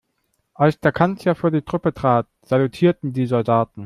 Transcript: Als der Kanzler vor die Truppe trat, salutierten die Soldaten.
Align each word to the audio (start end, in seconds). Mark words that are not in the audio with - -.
Als 0.55 0.79
der 0.79 0.91
Kanzler 0.91 1.35
vor 1.35 1.51
die 1.51 1.61
Truppe 1.61 1.93
trat, 1.93 2.25
salutierten 2.41 3.13
die 3.13 3.27
Soldaten. 3.27 3.79